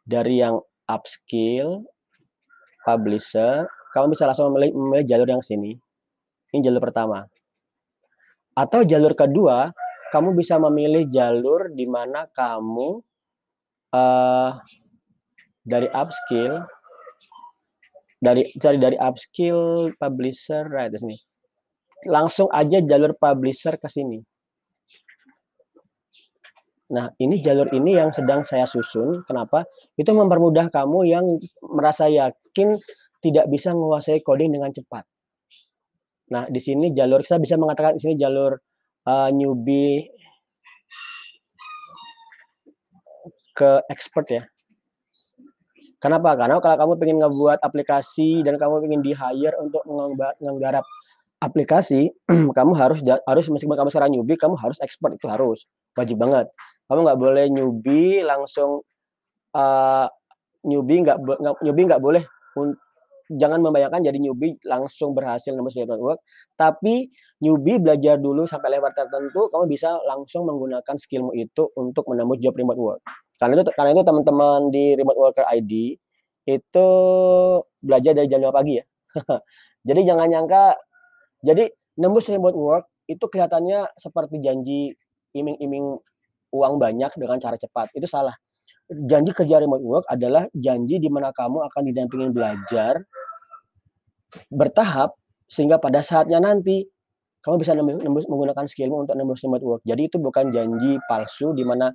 dari 0.07 0.39
yang 0.39 0.61
upskill 0.87 1.83
publisher 2.85 3.67
kamu 3.91 4.15
bisa 4.15 4.29
langsung 4.29 4.55
memilih, 4.55 4.71
memilih 4.77 5.07
jalur 5.09 5.29
yang 5.35 5.43
sini 5.43 5.75
ini 6.55 6.61
jalur 6.63 6.79
pertama 6.79 7.27
atau 8.55 8.87
jalur 8.87 9.19
kedua, 9.19 9.75
kamu 10.15 10.39
bisa 10.39 10.63
memilih 10.63 11.11
jalur 11.11 11.75
di 11.75 11.91
mana 11.91 12.31
kamu 12.31 13.03
uh, 13.91 14.51
dari 15.67 15.91
upskill 15.91 16.63
dari 18.23 18.47
cari 18.57 18.79
dari 18.79 18.97
upskill 18.97 19.91
publisher 19.99 20.71
right 20.71 20.95
di 20.95 20.99
sini. 21.03 21.17
Langsung 22.09 22.49
aja 22.55 22.79
jalur 22.79 23.19
publisher 23.19 23.75
ke 23.77 23.91
sini. 23.91 24.23
Nah, 26.95 27.11
ini 27.19 27.41
jalur 27.41 27.73
ini 27.75 27.97
yang 27.97 28.13
sedang 28.15 28.47
saya 28.47 28.69
susun. 28.69 29.25
Kenapa? 29.25 29.65
Itu 29.99 30.15
mempermudah 30.15 30.69
kamu 30.71 30.99
yang 31.09 31.27
merasa 31.65 32.07
yakin 32.07 32.79
tidak 33.25 33.49
bisa 33.49 33.73
menguasai 33.73 34.21
coding 34.21 34.53
dengan 34.53 34.69
cepat. 34.71 35.03
Nah, 36.33 36.49
di 36.49 36.61
sini 36.61 36.95
jalur 36.97 37.21
saya 37.27 37.43
bisa 37.43 37.61
mengatakan 37.61 37.97
di 37.97 38.01
sini 38.01 38.15
jalur 38.17 38.57
uh, 39.05 39.29
newbie 39.29 40.09
ke 43.55 43.71
expert 43.93 44.27
ya. 44.33 44.43
Kenapa? 46.01 46.37
Karena 46.37 46.61
kalau 46.61 46.77
kamu 46.77 46.93
ingin 47.09 47.19
ngebuat 47.25 47.59
aplikasi 47.65 48.45
dan 48.45 48.61
kamu 48.61 48.85
ingin 48.89 49.01
di 49.01 49.13
hire 49.17 49.57
untuk 49.57 49.85
menggarap 50.41 50.85
aplikasi, 51.41 52.13
kamu 52.59 52.73
harus 52.77 53.01
harus 53.05 53.45
meskipun 53.49 53.77
kamu 53.77 53.89
sekarang 53.89 54.11
newbie, 54.13 54.37
kamu 54.37 54.57
harus 54.61 54.77
expert 54.85 55.17
itu 55.17 55.29
harus 55.29 55.65
wajib 55.97 56.21
banget. 56.21 56.49
Kamu 56.89 57.09
nggak 57.09 57.21
boleh 57.21 57.47
newbie 57.49 58.21
langsung 58.21 58.85
uh, 59.57 60.07
newbie 60.65 61.05
nggak 61.05 61.17
newbie 61.65 61.85
nggak 61.89 62.03
boleh 62.05 62.25
jangan 63.33 63.61
membayangkan 63.65 64.05
jadi 64.05 64.19
newbie 64.21 64.61
langsung 64.69 65.17
berhasil 65.17 65.53
nembus 65.57 65.77
job 65.77 65.89
network, 65.89 66.21
tapi 66.59 67.09
newbie 67.41 67.81
belajar 67.81 68.21
dulu 68.21 68.45
sampai 68.45 68.77
level 68.77 68.93
tertentu, 68.93 69.49
kamu 69.53 69.65
bisa 69.69 69.97
langsung 70.05 70.45
menggunakan 70.49 70.97
skillmu 70.97 71.33
itu 71.37 71.69
untuk 71.77 72.09
menembus 72.13 72.41
job 72.41 72.57
remote 72.57 72.81
work. 72.81 73.01
Karena 73.41 73.61
itu 73.61 73.73
karena 73.75 73.91
itu 73.99 74.03
teman-teman 74.07 74.61
di 74.71 74.95
Remote 74.95 75.19
Worker 75.19 75.47
ID 75.51 75.99
itu 76.45 76.89
belajar 77.83 78.13
dari 78.15 78.29
jam 78.31 78.41
5 78.45 78.53
pagi 78.55 78.79
ya. 78.79 78.85
jadi 79.89 80.01
jangan 80.15 80.27
nyangka 80.31 80.79
jadi 81.45 81.69
nembus 81.99 82.29
remote 82.31 82.57
work 82.57 82.85
itu 83.05 83.21
kelihatannya 83.21 83.93
seperti 84.01 84.41
janji 84.41 84.97
iming-iming 85.37 85.99
uang 86.55 86.75
banyak 86.79 87.11
dengan 87.19 87.37
cara 87.43 87.59
cepat. 87.59 87.91
Itu 87.93 88.07
salah 88.07 88.33
janji 88.91 89.33
kerja 89.33 89.61
remote 89.61 89.85
work 89.85 90.05
adalah 90.13 90.45
janji 90.53 91.01
di 91.01 91.09
mana 91.09 91.33
kamu 91.33 91.65
akan 91.73 91.83
didampingin 91.89 92.31
belajar 92.37 93.01
bertahap 94.53 95.17
sehingga 95.49 95.79
pada 95.79 96.03
saatnya 96.03 96.43
nanti 96.43 96.85
kamu 97.45 97.61
bisa 97.61 97.77
nembus, 97.77 98.25
menggunakan 98.25 98.65
skillmu 98.65 99.05
untuk 99.05 99.15
nembus 99.21 99.45
remote 99.45 99.65
work. 99.65 99.83
Jadi 99.85 100.09
itu 100.09 100.17
bukan 100.17 100.49
janji 100.49 100.97
palsu 101.05 101.53
di 101.53 101.61
mana 101.61 101.93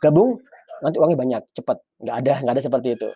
gabung 0.00 0.40
nanti 0.80 0.96
uangnya 0.96 1.18
banyak 1.20 1.42
cepat. 1.52 1.76
Nggak 2.00 2.16
ada 2.24 2.32
nggak 2.40 2.54
ada 2.56 2.62
seperti 2.64 2.88
itu. 2.96 3.08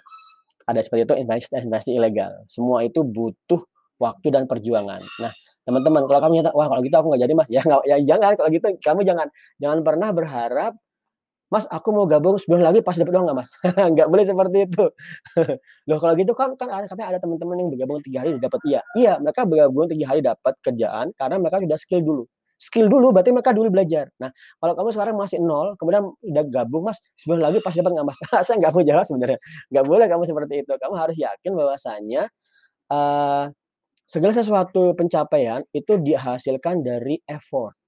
Ada 0.68 0.80
seperti 0.84 1.08
itu 1.08 1.14
investasi 1.25 1.64
investasi 1.64 1.90
ilegal. 1.96 2.32
Semua 2.52 2.84
itu 2.84 3.00
butuh 3.00 3.64
waktu 3.96 4.28
dan 4.28 4.44
perjuangan. 4.44 5.00
Nah 5.25 5.32
teman-teman 5.64 6.04
kalau 6.04 6.20
kamu 6.20 6.32
nyata 6.44 6.52
wah 6.52 6.68
kalau 6.68 6.84
gitu 6.84 6.96
aku 7.00 7.06
nggak 7.16 7.23
jadi 7.25 7.32
mas. 7.32 7.49
Ya 7.56 7.61
nggak 7.64 7.82
ya 7.88 7.96
jangan. 8.04 8.32
Kalau 8.37 8.49
gitu 8.52 8.66
kamu 8.84 9.00
jangan 9.08 9.26
jangan 9.56 9.78
pernah 9.80 10.08
berharap 10.12 10.73
Mas, 11.54 11.70
aku 11.70 11.94
mau 11.94 12.02
gabung 12.11 12.34
sebulan 12.34 12.66
lagi 12.66 12.82
pas 12.82 12.99
dapat 12.99 13.14
uang 13.14 13.30
nggak, 13.30 13.38
Mas? 13.38 13.50
nggak 13.94 14.08
boleh 14.11 14.25
seperti 14.26 14.58
itu. 14.66 14.84
Loh, 15.88 15.99
kalau 16.02 16.14
gitu 16.18 16.34
kan 16.34 16.58
kan 16.58 16.66
ada 16.66 16.90
katanya 16.90 17.14
ada 17.14 17.18
teman-teman 17.23 17.62
yang 17.62 17.68
bergabung 17.70 18.02
tiga 18.02 18.26
hari 18.26 18.34
dapat 18.42 18.58
iya. 18.66 18.80
Iya, 18.99 19.12
mereka 19.23 19.46
bergabung 19.46 19.87
tiga 19.87 20.06
hari 20.11 20.20
dapat 20.26 20.54
kerjaan 20.66 21.14
karena 21.14 21.37
mereka 21.38 21.62
sudah 21.62 21.78
skill 21.78 22.02
dulu. 22.02 22.26
Skill 22.58 22.90
dulu 22.90 23.14
berarti 23.14 23.30
mereka 23.30 23.54
dulu 23.54 23.70
belajar. 23.70 24.11
Nah, 24.18 24.34
kalau 24.58 24.75
kamu 24.75 24.88
sekarang 24.99 25.14
masih 25.14 25.38
nol, 25.38 25.78
kemudian 25.78 26.11
udah 26.26 26.44
gabung, 26.50 26.90
Mas, 26.90 26.99
sebulan 27.23 27.40
lagi 27.46 27.62
pas 27.62 27.75
dapat 27.78 27.90
nggak, 27.94 28.06
Mas? 28.11 28.18
Saya 28.50 28.56
nggak 28.58 28.73
mau 28.75 28.82
jawab 28.82 29.04
sebenarnya. 29.06 29.38
Nggak 29.70 29.84
boleh 29.87 30.06
kamu 30.11 30.23
seperti 30.26 30.54
itu. 30.66 30.73
Kamu 30.75 30.94
harus 30.99 31.16
yakin 31.23 31.52
bahwasanya 31.54 32.23
uh, 32.90 33.46
segala 34.11 34.32
sesuatu 34.34 34.99
pencapaian 34.99 35.62
itu 35.70 36.02
dihasilkan 36.02 36.82
dari 36.82 37.23
effort 37.30 37.78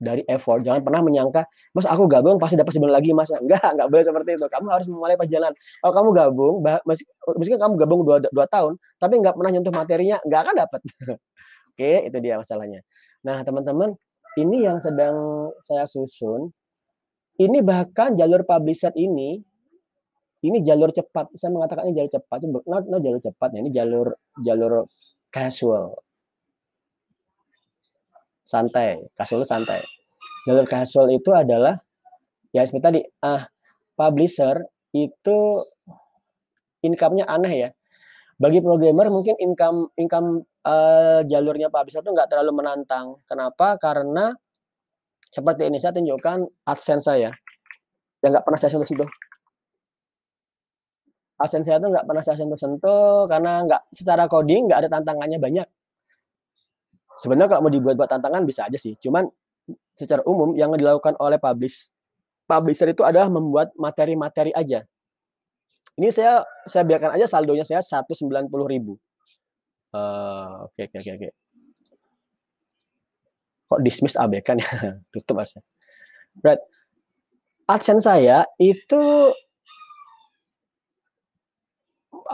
dari 0.00 0.24
effort. 0.26 0.64
Jangan 0.64 0.80
pernah 0.80 1.04
menyangka, 1.04 1.44
Mas 1.76 1.84
aku 1.84 2.08
gabung 2.08 2.40
pasti 2.40 2.56
dapat 2.56 2.72
sebulan 2.72 2.96
lagi 2.96 3.12
Mas. 3.12 3.28
Enggak, 3.36 3.76
enggak 3.76 3.88
boleh 3.92 4.04
seperti 4.08 4.30
itu. 4.40 4.46
Kamu 4.48 4.66
harus 4.72 4.86
memulai 4.88 5.14
perjalanan. 5.20 5.52
Kalau 5.84 5.92
kamu 5.92 6.08
gabung, 6.16 6.54
meskipun 7.36 7.60
kamu 7.60 7.74
gabung 7.76 8.00
dua, 8.08 8.16
dua 8.32 8.48
tahun, 8.48 8.80
tapi 8.96 9.20
enggak 9.20 9.36
pernah 9.36 9.50
nyentuh 9.52 9.74
materinya, 9.76 10.16
enggak 10.24 10.40
akan 10.48 10.54
dapat. 10.56 10.80
Oke, 11.70 11.92
itu 12.08 12.18
dia 12.24 12.40
masalahnya. 12.40 12.80
Nah, 13.20 13.44
teman-teman, 13.44 13.92
ini 14.40 14.64
yang 14.64 14.80
sedang 14.80 15.48
saya 15.60 15.84
susun. 15.84 16.50
Ini 17.40 17.64
bahkan 17.64 18.12
jalur 18.16 18.44
publisher 18.44 18.92
ini, 18.96 19.40
ini 20.44 20.58
jalur 20.60 20.92
cepat. 20.92 21.32
Saya 21.36 21.52
mengatakan 21.52 21.88
ini 21.88 22.04
jalur 22.04 22.12
cepat, 22.12 22.38
not, 22.68 22.84
not 22.88 23.00
jalur 23.00 23.20
cepat, 23.20 23.48
ya, 23.52 23.58
ini 23.64 23.70
jalur 23.72 24.12
jalur 24.44 24.84
casual. 25.32 25.96
Santai, 28.50 28.98
casual 29.14 29.46
santai. 29.46 29.86
Jalur 30.42 30.66
casual 30.66 31.06
itu 31.14 31.30
adalah 31.30 31.78
ya 32.50 32.66
seperti 32.66 32.82
tadi, 32.82 33.00
ah 33.22 33.46
publisher 33.94 34.66
itu 34.90 35.62
income-nya 36.82 37.30
aneh 37.30 37.54
ya. 37.54 37.70
Bagi 38.42 38.58
programmer 38.58 39.06
mungkin 39.06 39.38
income 39.38 39.94
income 39.94 40.42
uh, 40.66 41.22
jalurnya 41.30 41.70
publisher 41.70 42.02
itu 42.02 42.10
nggak 42.10 42.26
terlalu 42.26 42.58
menantang. 42.58 43.22
Kenapa? 43.30 43.78
Karena 43.78 44.34
seperti 45.30 45.70
ini 45.70 45.78
saya 45.78 45.94
tunjukkan 45.94 46.66
AdSense 46.66 47.06
saya 47.06 47.30
yang 48.18 48.30
nggak 48.34 48.44
pernah 48.44 48.58
saya 48.58 48.70
sentuh-sentuh. 48.74 49.10
AdSense 51.38 51.66
saya 51.70 51.78
itu 51.78 51.86
nggak 51.86 52.06
pernah 52.08 52.22
saya 52.26 52.36
sentuh-sentuh 52.42 53.30
karena 53.30 53.52
nggak 53.62 53.82
secara 53.94 54.26
coding 54.26 54.66
nggak 54.66 54.80
ada 54.82 54.90
tantangannya 54.90 55.38
banyak. 55.38 55.68
Sebenarnya 57.20 57.52
kalau 57.52 57.68
mau 57.68 57.72
dibuat 57.72 58.00
buat 58.00 58.08
tantangan 58.08 58.48
bisa 58.48 58.64
aja 58.64 58.80
sih. 58.80 58.96
Cuman 58.96 59.28
secara 59.92 60.24
umum 60.24 60.56
yang 60.56 60.72
dilakukan 60.72 61.20
oleh 61.20 61.36
publish 61.36 61.92
publisher 62.48 62.90
itu 62.90 63.04
adalah 63.04 63.28
membuat 63.28 63.70
materi-materi 63.76 64.50
aja. 64.56 64.82
Ini 66.00 66.08
saya 66.08 66.40
saya 66.64 66.82
biarkan 66.88 67.20
aja 67.20 67.28
saldonya 67.28 67.62
saya 67.68 67.84
190.000. 67.84 68.48
Uh, 69.90 70.64
oke 70.64 70.80
oke 70.80 70.96
oke 70.96 71.10
oke. 71.20 71.28
Kok 73.70 73.80
dismiss 73.84 74.16
ABK 74.16 74.42
kan 74.42 74.56
ya? 74.56 74.70
Tutup 75.12 75.38
harusnya. 75.38 75.60
Right. 76.40 76.62
AdSense 77.70 78.02
saya 78.02 78.48
itu 78.58 79.30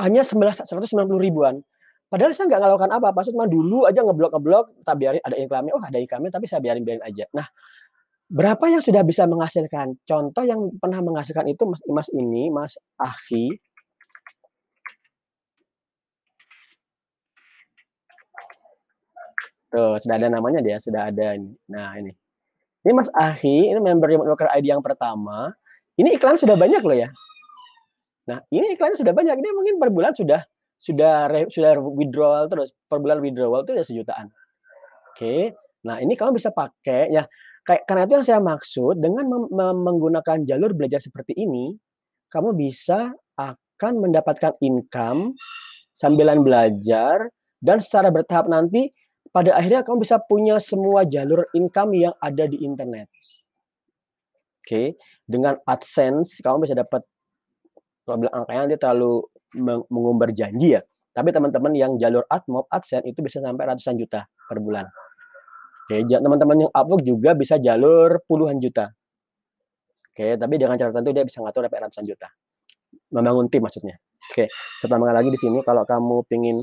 hanya 0.00 0.22
190 0.24 0.64
ribuan. 1.20 1.60
Padahal 2.06 2.30
saya 2.38 2.46
nggak 2.46 2.62
melakukan 2.62 2.90
apa-apa, 2.94 3.20
cuma 3.26 3.50
dulu 3.50 3.82
aja 3.82 3.98
ngeblok-ngeblok, 3.98 4.86
tak 4.86 4.94
biarin 5.02 5.22
ada 5.26 5.34
iklannya, 5.42 5.74
oh 5.74 5.82
ada 5.82 5.98
iklannya, 5.98 6.30
tapi 6.30 6.46
saya 6.46 6.62
biarin-biarin 6.62 7.02
aja. 7.02 7.26
Nah, 7.34 7.46
berapa 8.30 8.62
yang 8.70 8.78
sudah 8.78 9.02
bisa 9.02 9.26
menghasilkan? 9.26 9.98
Contoh 10.06 10.46
yang 10.46 10.70
pernah 10.78 11.02
menghasilkan 11.02 11.50
itu 11.50 11.66
Mas, 11.66 11.82
mas 11.90 12.08
ini, 12.14 12.46
Mas 12.54 12.78
Ahi. 12.94 13.58
Tuh, 19.66 19.98
sudah 19.98 20.14
ada 20.14 20.30
namanya 20.30 20.62
dia, 20.62 20.78
sudah 20.78 21.10
ada 21.10 21.34
ini. 21.34 21.58
Nah, 21.74 21.90
ini. 21.98 22.14
Ini 22.86 22.92
Mas 22.94 23.10
Ahi, 23.18 23.74
ini 23.74 23.82
member 23.82 24.06
Remote 24.06 24.30
Worker 24.30 24.46
ID 24.54 24.70
yang 24.70 24.78
pertama. 24.78 25.50
Ini 25.98 26.14
iklan 26.14 26.38
sudah 26.38 26.54
banyak 26.54 26.86
loh 26.86 26.94
ya. 26.94 27.10
Nah, 28.30 28.46
ini 28.54 28.78
iklan 28.78 28.94
sudah 28.94 29.10
banyak. 29.10 29.34
Ini 29.42 29.48
mungkin 29.50 29.74
per 29.82 29.90
bulan 29.90 30.14
sudah 30.14 30.38
sudah 30.76 31.28
sudah 31.48 31.80
withdrawal 31.80 32.46
terus 32.52 32.72
per 32.86 33.00
bulan 33.00 33.18
withdrawal 33.20 33.64
itu 33.64 33.72
ya 33.76 33.84
sejutaan. 33.84 34.28
Oke. 35.12 35.56
Nah, 35.86 36.02
ini 36.02 36.18
kamu 36.18 36.36
bisa 36.36 36.50
pakai 36.52 37.08
ya 37.14 37.24
kayak 37.66 37.82
karena 37.88 38.02
itu 38.06 38.14
yang 38.20 38.26
saya 38.26 38.40
maksud 38.42 38.94
dengan 39.00 39.26
menggunakan 39.74 40.44
jalur 40.44 40.74
belajar 40.76 41.00
seperti 41.02 41.34
ini, 41.34 41.74
kamu 42.28 42.54
bisa 42.54 43.14
akan 43.38 43.92
mendapatkan 44.02 44.54
income 44.60 45.34
sambilan 45.96 46.44
belajar 46.44 47.32
dan 47.62 47.80
secara 47.80 48.12
bertahap 48.12 48.46
nanti 48.52 48.92
pada 49.32 49.56
akhirnya 49.56 49.84
kamu 49.84 50.04
bisa 50.04 50.16
punya 50.20 50.56
semua 50.60 51.04
jalur 51.08 51.44
income 51.56 51.96
yang 51.96 52.14
ada 52.20 52.44
di 52.44 52.60
internet. 52.60 53.08
Oke, 54.64 54.98
dengan 55.24 55.56
AdSense 55.62 56.42
kamu 56.42 56.66
bisa 56.66 56.74
dapat 56.74 57.04
kalau 58.06 58.22
bilang 58.22 58.34
angkanya 58.42 58.74
dia 58.74 58.78
terlalu 58.80 59.26
mengumbar 59.90 60.30
janji 60.36 60.76
ya. 60.76 60.82
Tapi 61.16 61.32
teman-teman 61.32 61.72
yang 61.72 61.96
jalur 61.96 62.28
AdMob, 62.28 62.68
AdSense 62.68 63.08
itu 63.08 63.24
bisa 63.24 63.40
sampai 63.40 63.64
ratusan 63.72 63.96
juta 63.96 64.28
per 64.28 64.60
bulan. 64.60 64.84
Oke, 65.88 66.04
teman-teman 66.04 66.66
yang 66.66 66.70
Upwork 66.76 67.00
juga 67.06 67.32
bisa 67.32 67.56
jalur 67.56 68.20
puluhan 68.28 68.60
juta. 68.60 68.92
Oke, 70.12 70.36
tapi 70.36 70.54
dengan 70.60 70.76
cara 70.76 70.92
tertentu 70.92 71.16
dia 71.16 71.24
bisa 71.24 71.40
ngatur 71.40 71.64
sampai 71.64 71.80
ratusan 71.88 72.04
juta. 72.04 72.28
Membangun 73.16 73.48
tim 73.48 73.64
maksudnya. 73.64 73.96
Oke, 74.28 74.50
pertama 74.82 75.08
lagi 75.14 75.30
di 75.30 75.38
sini 75.40 75.62
kalau 75.62 75.86
kamu 75.86 76.26
ingin 76.36 76.58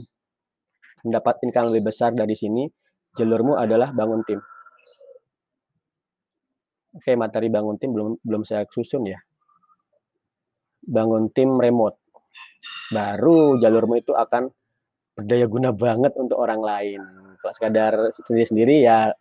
mendapat 1.07 1.39
income 1.47 1.71
lebih 1.71 1.89
besar 1.89 2.11
dari 2.13 2.35
sini, 2.35 2.67
jalurmu 3.15 3.55
adalah 3.55 3.89
bangun 3.95 4.21
tim. 4.27 4.43
Oke, 6.93 7.17
materi 7.17 7.49
bangun 7.49 7.79
tim 7.81 7.89
belum 7.89 8.21
belum 8.21 8.43
saya 8.45 8.69
susun 8.69 9.07
ya. 9.07 9.17
Bangun 10.83 11.31
tim 11.31 11.57
remote 11.57 12.02
baru 12.93 13.57
jalurmu 13.57 13.97
itu 13.99 14.13
akan 14.13 14.53
berdaya 15.13 15.45
guna 15.49 15.69
banget 15.73 16.13
untuk 16.17 16.37
orang 16.37 16.61
lain. 16.61 17.01
Kalau 17.41 17.53
sekadar 17.53 17.93
sendiri-sendiri 18.15 18.85
ya 18.85 19.11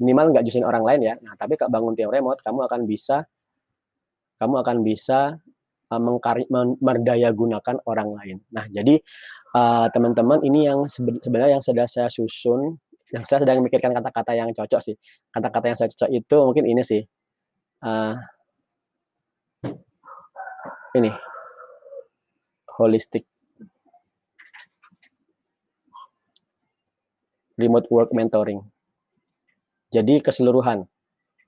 minimal 0.00 0.32
nggak 0.32 0.44
jusin 0.44 0.64
orang 0.64 0.84
lain 0.84 1.00
ya. 1.12 1.14
Nah, 1.24 1.36
tapi 1.38 1.56
kalau 1.56 1.72
bangun 1.72 1.96
tim 1.96 2.12
remote, 2.12 2.40
kamu 2.44 2.68
akan 2.68 2.80
bisa 2.84 3.24
kamu 4.36 4.60
akan 4.60 4.76
bisa 4.84 5.40
uh, 5.88 6.00
mengkari, 6.00 6.44
merdaya 6.84 7.32
gunakan 7.32 7.76
orang 7.88 8.08
lain. 8.12 8.36
Nah, 8.52 8.68
jadi 8.68 9.00
uh, 9.56 9.88
teman-teman 9.88 10.44
ini 10.44 10.68
yang 10.68 10.84
sebenarnya 10.92 11.56
yang 11.56 11.64
sudah 11.64 11.88
saya 11.88 12.12
susun, 12.12 12.76
yang 13.16 13.24
saya 13.24 13.48
sedang 13.48 13.64
memikirkan 13.64 13.96
kata-kata 13.96 14.36
yang 14.36 14.52
cocok 14.52 14.80
sih. 14.84 14.96
Kata-kata 15.32 15.64
yang 15.72 15.78
saya 15.80 15.88
cocok 15.88 16.10
itu 16.12 16.36
mungkin 16.44 16.64
ini 16.68 16.82
sih. 16.84 17.00
Uh, 17.80 18.12
ini 20.96 21.12
holistic 22.76 23.24
remote 27.56 27.88
work 27.88 28.12
mentoring. 28.12 28.60
Jadi 29.88 30.20
keseluruhan. 30.20 30.84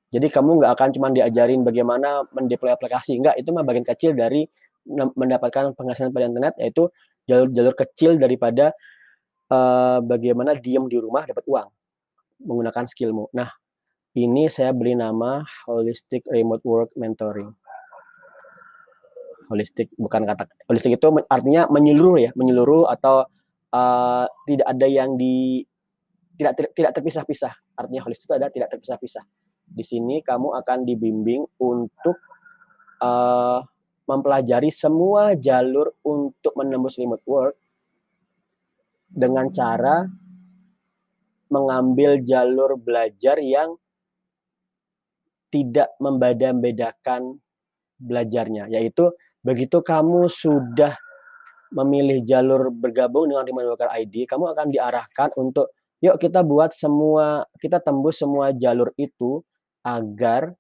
Jadi 0.09 0.33
kamu 0.33 0.65
nggak 0.65 0.73
akan 0.73 0.89
cuma 0.97 1.09
diajarin 1.13 1.61
bagaimana 1.69 2.25
mendeploy 2.33 2.73
aplikasi, 2.73 3.21
enggak, 3.21 3.37
itu 3.37 3.53
mah 3.53 3.61
bagian 3.61 3.85
kecil 3.85 4.17
dari 4.17 4.49
mendapatkan 4.89 5.77
penghasilan 5.77 6.17
pada 6.17 6.33
internet, 6.33 6.57
yaitu 6.57 6.89
jalur-jalur 7.29 7.77
kecil 7.77 8.17
daripada 8.17 8.73
uh, 9.53 10.01
bagaimana 10.01 10.57
diem 10.57 10.89
di 10.89 10.97
rumah 10.97 11.29
dapat 11.29 11.45
uang 11.45 11.69
menggunakan 12.41 12.89
skillmu. 12.89 13.29
Nah, 13.37 13.53
ini 14.17 14.49
saya 14.49 14.73
beri 14.73 14.97
nama 14.97 15.45
Holistic 15.69 16.25
Remote 16.25 16.65
Work 16.65 16.91
Mentoring 16.97 17.53
holistik 19.49 19.89
bukan 19.97 20.29
kata 20.29 20.45
holistik 20.69 21.01
itu 21.01 21.09
artinya 21.29 21.67
menyeluruh 21.73 22.21
ya 22.21 22.31
menyeluruh 22.37 22.89
atau 22.93 23.25
uh, 23.73 24.25
tidak 24.49 24.67
ada 24.69 24.87
yang 24.89 25.17
di 25.17 25.65
tidak 26.39 26.71
tidak 26.73 26.93
terpisah-pisah. 26.95 27.53
Artinya 27.75 28.07
holistik 28.07 28.31
itu 28.31 28.37
ada 28.39 28.49
tidak 28.49 28.71
terpisah-pisah. 28.71 29.25
Di 29.69 29.85
sini 29.85 30.23
kamu 30.23 30.55
akan 30.63 30.87
dibimbing 30.87 31.43
untuk 31.59 32.17
uh, 33.03 33.61
mempelajari 34.09 34.71
semua 34.73 35.35
jalur 35.37 35.93
untuk 36.07 36.55
menembus 36.57 36.97
remote 36.97 37.27
work 37.27 37.57
dengan 39.11 39.51
cara 39.51 40.07
mengambil 41.49 42.23
jalur 42.23 42.79
belajar 42.79 43.41
yang 43.41 43.77
tidak 45.49 45.97
membeda-bedakan 45.97 47.41
belajarnya, 47.99 48.69
yaitu 48.69 49.11
Begitu 49.49 49.81
kamu 49.81 50.29
sudah 50.29 50.93
memilih 51.73 52.21
jalur 52.21 52.69
bergabung 52.69 53.33
dengan 53.33 53.49
Remote 53.49 53.69
Worker 53.73 53.89
ID, 53.97 54.29
kamu 54.29 54.53
akan 54.53 54.67
diarahkan 54.69 55.33
untuk 55.41 55.73
yuk 56.05 56.21
kita 56.21 56.45
buat 56.45 56.77
semua, 56.77 57.49
kita 57.57 57.81
tembus 57.81 58.21
semua 58.21 58.53
jalur 58.53 58.93
itu 59.01 59.41
agar 59.81 60.53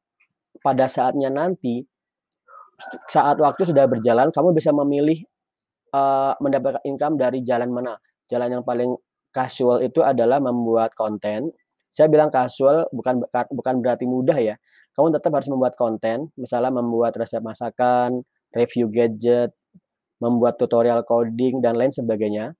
pada 0.64 0.88
saatnya 0.88 1.28
nanti 1.28 1.84
saat 3.12 3.36
waktu 3.36 3.68
sudah 3.68 3.84
berjalan, 3.84 4.32
kamu 4.32 4.56
bisa 4.56 4.72
memilih 4.72 5.20
uh, 5.92 6.32
mendapatkan 6.40 6.80
income 6.88 7.20
dari 7.20 7.44
jalan 7.44 7.68
mana. 7.68 8.00
Jalan 8.24 8.60
yang 8.60 8.64
paling 8.64 8.96
casual 9.34 9.84
itu 9.84 10.00
adalah 10.00 10.40
membuat 10.40 10.96
konten. 10.96 11.52
Saya 11.92 12.08
bilang 12.08 12.32
casual 12.32 12.88
bukan 12.94 13.20
bukan 13.52 13.74
berarti 13.84 14.08
mudah 14.08 14.38
ya. 14.38 14.56
Kamu 14.96 15.12
tetap 15.12 15.30
harus 15.34 15.50
membuat 15.50 15.76
konten, 15.76 16.30
misalnya 16.40 16.74
membuat 16.74 17.14
resep 17.18 17.38
masakan, 17.42 18.22
review 18.54 18.88
gadget, 18.88 19.52
membuat 20.18 20.58
tutorial 20.58 21.02
coding 21.06 21.62
dan 21.62 21.78
lain 21.78 21.94
sebagainya. 21.94 22.54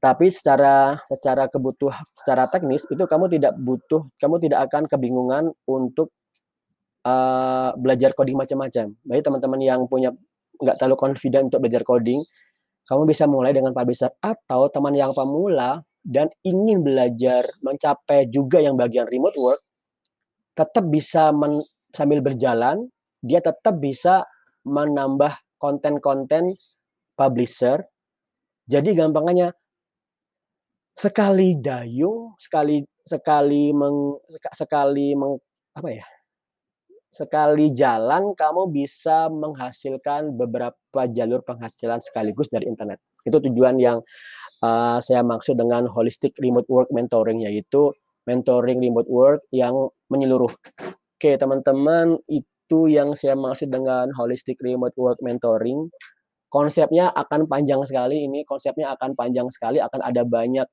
Tapi 0.00 0.28
secara 0.28 1.00
secara 1.08 1.48
kebutuhan 1.48 2.04
secara 2.12 2.44
teknis 2.52 2.84
itu 2.92 3.00
kamu 3.08 3.32
tidak 3.32 3.56
butuh, 3.56 4.04
kamu 4.20 4.36
tidak 4.44 4.68
akan 4.68 4.84
kebingungan 4.84 5.44
untuk 5.64 6.12
uh, 7.08 7.72
belajar 7.80 8.12
coding 8.12 8.36
macam-macam. 8.36 8.92
Bagi 9.00 9.22
teman-teman 9.24 9.60
yang 9.64 9.80
punya 9.88 10.12
nggak 10.60 10.76
terlalu 10.76 10.96
confident 11.00 11.48
untuk 11.48 11.64
belajar 11.64 11.80
coding, 11.88 12.20
kamu 12.84 13.08
bisa 13.08 13.24
mulai 13.24 13.56
dengan 13.56 13.72
publisher 13.72 14.12
atau 14.20 14.68
teman 14.68 14.92
yang 14.92 15.16
pemula 15.16 15.80
dan 16.04 16.28
ingin 16.44 16.84
belajar 16.84 17.48
mencapai 17.64 18.28
juga 18.28 18.60
yang 18.60 18.76
bagian 18.76 19.08
remote 19.08 19.40
work, 19.40 19.60
tetap 20.52 20.84
bisa 20.92 21.32
men, 21.32 21.64
sambil 21.96 22.20
berjalan, 22.20 22.92
dia 23.24 23.40
tetap 23.40 23.80
bisa 23.80 24.28
menambah 24.64 25.38
konten-konten 25.60 26.56
publisher. 27.14 27.84
Jadi 28.64 28.96
gampangannya 28.96 29.52
sekali 30.96 31.58
dayung, 31.60 32.36
sekali 32.40 32.80
sekali 33.04 33.70
meng, 33.76 34.16
sekali 34.56 35.12
meng, 35.12 35.36
apa 35.76 35.88
ya? 35.92 36.06
Sekali 37.12 37.70
jalan 37.70 38.34
kamu 38.34 38.74
bisa 38.74 39.30
menghasilkan 39.30 40.34
beberapa 40.34 41.06
jalur 41.14 41.44
penghasilan 41.46 42.02
sekaligus 42.02 42.50
dari 42.50 42.66
internet. 42.66 42.98
Itu 43.22 43.38
tujuan 43.38 43.78
yang 43.78 44.02
uh, 44.64 44.98
saya 44.98 45.22
maksud 45.22 45.54
dengan 45.54 45.86
holistic 45.86 46.34
remote 46.42 46.66
work 46.66 46.90
mentoring 46.90 47.46
yaitu 47.46 47.94
mentoring 48.24 48.80
remote 48.80 49.08
work 49.12 49.40
yang 49.52 49.74
menyeluruh. 50.08 50.52
Oke, 51.16 51.36
teman-teman, 51.36 52.16
itu 52.28 52.88
yang 52.88 53.12
saya 53.16 53.36
maksud 53.36 53.72
dengan 53.72 54.08
holistic 54.16 54.60
remote 54.64 54.96
work 54.96 55.20
mentoring. 55.20 55.88
Konsepnya 56.48 57.10
akan 57.12 57.50
panjang 57.50 57.82
sekali 57.82 58.24
ini, 58.24 58.46
konsepnya 58.46 58.94
akan 58.94 59.12
panjang 59.18 59.48
sekali, 59.50 59.82
akan 59.82 60.00
ada 60.00 60.22
banyak 60.22 60.68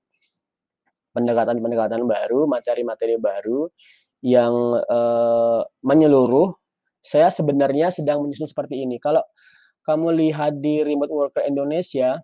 pendekatan-pendekatan 1.11 2.07
baru, 2.07 2.47
materi-materi 2.47 3.19
baru 3.19 3.67
yang 4.21 4.53
uh, 4.85 5.65
menyeluruh, 5.81 6.53
saya 7.01 7.33
sebenarnya 7.33 7.89
sedang 7.89 8.21
menyusun 8.21 8.47
seperti 8.47 8.85
ini. 8.85 9.01
Kalau 9.01 9.25
kamu 9.81 10.13
lihat 10.13 10.61
di 10.61 10.85
Remote 10.85 11.09
Worker 11.09 11.43
Indonesia, 11.49 12.21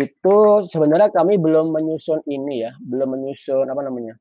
itu 0.00 0.36
sebenarnya 0.70 1.12
kami 1.12 1.38
belum 1.38 1.70
menyusun 1.70 2.24
ini 2.26 2.66
ya, 2.66 2.72
belum 2.80 3.18
menyusun 3.18 3.66
apa 3.68 3.82
namanya, 3.84 4.14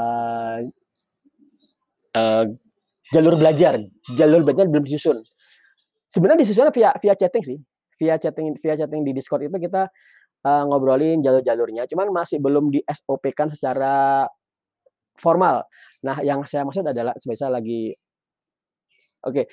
uh, 0.00 0.58
uh, 2.16 2.44
jalur 3.12 3.34
belajar, 3.36 3.80
jalur 4.16 4.40
belajar 4.42 4.66
belum 4.68 4.84
disusun. 4.84 5.20
Sebenarnya 6.12 6.44
disusun 6.44 6.68
via 6.72 6.92
via 7.00 7.14
chatting 7.16 7.44
sih, 7.44 7.58
via 8.00 8.16
chatting 8.20 8.56
via 8.60 8.74
chatting 8.76 9.00
di 9.06 9.12
Discord 9.16 9.48
itu 9.48 9.56
kita 9.56 9.88
uh, 10.44 10.62
ngobrolin 10.68 11.20
jalur-jalurnya, 11.24 11.88
cuman 11.88 12.12
masih 12.12 12.42
belum 12.42 12.68
di 12.72 12.80
SOP-kan 12.84 13.52
secara 13.52 14.26
formal. 15.16 15.64
Nah, 16.04 16.20
yang 16.24 16.42
saya 16.48 16.66
maksud 16.66 16.84
adalah 16.84 17.14
sebenarnya 17.20 17.48
lagi 17.52 17.92
oke, 19.22 19.32
okay, 19.32 19.44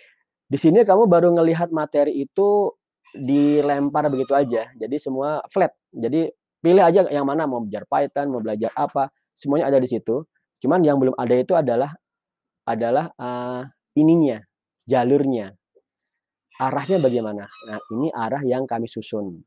di 0.50 0.58
sini 0.58 0.82
kamu 0.82 1.06
baru 1.06 1.30
ngelihat 1.36 1.70
materi 1.70 2.26
itu 2.26 2.74
dilempar 3.16 4.08
begitu 4.12 4.34
aja. 4.36 4.70
Jadi 4.76 4.96
semua 5.02 5.42
flat. 5.50 5.74
Jadi 5.90 6.30
pilih 6.60 6.84
aja 6.84 7.08
yang 7.10 7.26
mana 7.26 7.48
mau 7.48 7.64
belajar 7.64 7.88
Python, 7.88 8.28
mau 8.30 8.42
belajar 8.44 8.72
apa, 8.76 9.10
semuanya 9.34 9.72
ada 9.72 9.80
di 9.80 9.88
situ. 9.90 10.26
Cuman 10.60 10.84
yang 10.84 11.00
belum 11.00 11.16
ada 11.16 11.36
itu 11.36 11.56
adalah 11.56 11.96
adalah 12.68 13.10
uh, 13.16 13.64
ininya, 13.96 14.44
jalurnya. 14.86 15.56
Arahnya 16.60 17.00
bagaimana? 17.00 17.48
Nah, 17.48 17.80
ini 17.96 18.12
arah 18.12 18.44
yang 18.44 18.68
kami 18.68 18.92
susun. 18.92 19.40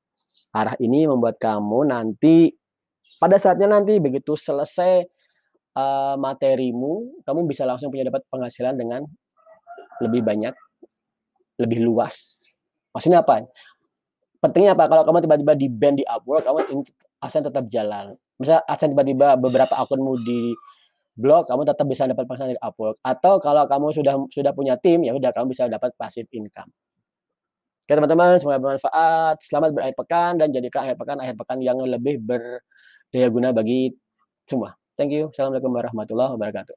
Arah 0.57 0.73
ini 0.81 1.05
membuat 1.05 1.37
kamu 1.37 1.93
nanti 1.93 2.57
pada 3.21 3.37
saatnya 3.37 3.69
nanti 3.69 4.01
begitu 4.01 4.33
selesai 4.33 5.05
uh, 5.77 6.17
materimu, 6.17 7.23
kamu 7.27 7.45
bisa 7.45 7.69
langsung 7.69 7.93
punya 7.93 8.09
dapat 8.09 8.25
penghasilan 8.33 8.75
dengan 8.79 9.05
lebih 10.01 10.25
banyak, 10.25 10.55
lebih 11.61 11.85
luas. 11.85 12.42
Maksudnya 12.93 13.25
apa? 13.25 13.49
Pentingnya 14.43 14.77
apa? 14.77 14.91
Kalau 14.91 15.03
kamu 15.09 15.19
tiba-tiba 15.25 15.53
di 15.57 15.69
band 15.71 15.97
di 16.01 16.05
Upwork, 16.05 16.45
kamu 16.45 16.59
ingin 16.73 16.85
tetap 17.23 17.65
jalan. 17.71 18.17
Misal 18.37 18.61
asen 18.67 18.93
tiba-tiba 18.93 19.39
beberapa 19.39 19.75
akunmu 19.79 20.19
di 20.25 20.53
blog, 21.15 21.47
kamu 21.47 21.69
tetap 21.69 21.87
bisa 21.89 22.09
dapat 22.09 22.25
penghasilan 22.27 22.57
dari 22.57 22.63
Upwork. 22.63 22.99
Atau 23.05 23.39
kalau 23.39 23.65
kamu 23.69 23.95
sudah 23.95 24.15
sudah 24.33 24.53
punya 24.53 24.75
tim, 24.81 25.05
ya 25.07 25.15
udah 25.15 25.31
kamu 25.31 25.53
bisa 25.55 25.69
dapat 25.71 25.95
passive 25.95 26.29
income. 26.33 26.69
Oke 27.83 27.99
teman-teman, 27.99 28.39
semoga 28.39 28.63
bermanfaat. 28.63 29.43
Selamat 29.43 29.71
berakhir 29.75 29.95
pekan 29.99 30.33
dan 30.39 30.49
jadikan 30.55 30.87
akhir 30.87 30.97
pekan 31.03 31.19
akhir 31.19 31.35
pekan 31.35 31.59
yang 31.59 31.79
lebih 31.83 32.23
berdaya 32.23 33.29
guna 33.29 33.51
bagi 33.51 33.91
semua. 34.47 34.79
Thank 34.95 35.13
you. 35.19 35.35
Assalamualaikum 35.35 35.75
warahmatullahi 35.75 36.31
wabarakatuh. 36.39 36.71